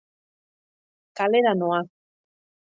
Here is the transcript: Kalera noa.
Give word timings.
Kalera 1.17 1.53
noa. 1.59 1.79